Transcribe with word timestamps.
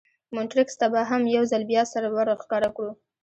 مونټریکس 0.33 0.75
ته 0.79 0.85
به 0.93 1.01
هم 1.09 1.21
یو 1.35 1.43
ځل 1.51 1.61
بیا 1.71 1.83
سر 1.91 2.03
ور 2.15 2.27
ښکاره 2.43 2.69
کړو. 2.75 2.91